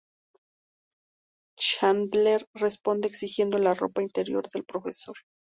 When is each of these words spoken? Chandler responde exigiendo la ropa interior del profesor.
Chandler 1.59 2.43
responde 2.55 3.05
exigiendo 3.07 3.59
la 3.59 3.75
ropa 3.75 4.01
interior 4.01 4.49
del 4.49 4.65
profesor. 4.65 5.13